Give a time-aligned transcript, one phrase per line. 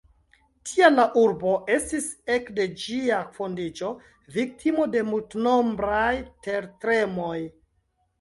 [0.67, 3.91] Tial la urbo estis ek de ĝia fondiĝo
[4.37, 6.11] viktimo de multnombraj
[6.49, 7.37] tertremoj.